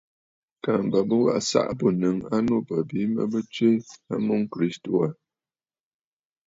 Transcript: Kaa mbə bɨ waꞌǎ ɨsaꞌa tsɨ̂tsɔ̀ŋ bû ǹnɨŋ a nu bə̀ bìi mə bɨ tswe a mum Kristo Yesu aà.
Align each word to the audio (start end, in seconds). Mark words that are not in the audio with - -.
Kaa 0.63 0.79
mbə 0.85 0.99
bɨ 1.09 1.15
waꞌǎ 1.23 1.33
ɨsaꞌa 1.39 1.73
tsɨ̂tsɔ̀ŋ 1.77 1.77
bû 1.77 1.87
ǹnɨŋ 1.93 2.17
a 2.35 2.37
nu 2.45 2.55
bə̀ 2.67 2.79
bìi 2.89 3.05
mə 3.15 3.23
bɨ 3.31 3.39
tswe 3.53 3.69
a 4.13 4.15
mum 4.25 4.41
Kristo 4.51 4.89
Yesu 4.93 5.01
aà. 5.05 5.11